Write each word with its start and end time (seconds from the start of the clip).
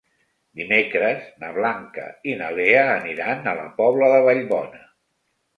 Dimecres 0.59 1.27
na 1.43 1.51
Blanca 1.57 2.07
i 2.31 2.35
na 2.41 2.49
Lea 2.61 2.81
aniran 2.97 3.47
a 3.53 3.57
la 3.61 3.69
Pobla 3.83 4.11
de 4.15 4.25
Vallbona. 4.31 4.83